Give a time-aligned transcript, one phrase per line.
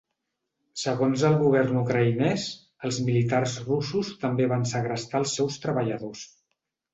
[0.83, 2.45] Segons el govern ucraïnès,
[2.89, 6.27] els militars russos també van segrestar els seus treballadors.